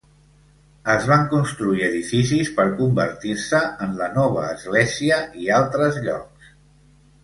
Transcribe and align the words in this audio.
Es 0.93 1.03
van 1.11 1.27
construir 1.33 1.83
edificis 1.89 2.51
per 2.57 2.67
convertir-se 2.81 3.63
en 3.87 3.97
la 4.03 4.11
nova 4.19 4.51
església 4.59 5.25
i 5.47 5.57
altres 5.63 6.05
llocs. 6.11 6.55